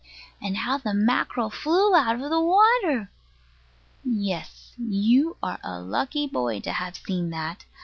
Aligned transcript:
And 0.41 0.57
how 0.57 0.79
the 0.79 0.95
mackerel 0.95 1.51
flew 1.51 1.93
out 1.93 2.15
of 2.19 2.31
the 2.31 2.41
water! 2.41 3.11
Yes. 4.03 4.71
You 4.75 5.37
are 5.43 5.59
a 5.63 5.79
lucky 5.79 6.25
boy 6.25 6.59
to 6.61 6.71
have 6.71 6.97
seen 6.97 7.29
that. 7.29 7.65